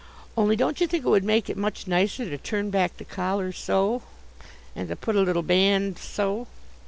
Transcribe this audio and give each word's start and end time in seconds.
Only 0.35 0.55
don't 0.55 0.81
you 0.81 0.87
think 0.87 1.05
it 1.05 1.09
would 1.09 1.23
make 1.23 1.47
it 1.47 1.55
much 1.55 1.85
nicer 1.87 2.25
to 2.27 2.37
turn 2.39 2.71
back 2.71 2.97
the 2.97 3.05
collar, 3.05 3.51
so, 3.51 4.01
and 4.75 4.89
to 4.89 4.95
put 4.95 5.15
a 5.15 5.21
little 5.21 5.43
band 5.43 5.99
so?" 5.99 6.47